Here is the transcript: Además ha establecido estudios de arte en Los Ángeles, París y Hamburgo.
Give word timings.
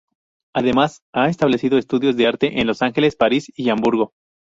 Además 0.55 1.03
ha 1.13 1.27
establecido 1.29 1.77
estudios 1.77 2.17
de 2.17 2.25
arte 2.25 2.59
en 2.59 2.65
Los 2.65 2.81
Ángeles, 2.81 3.15
París 3.15 3.51
y 3.55 3.69
Hamburgo. 3.69 4.13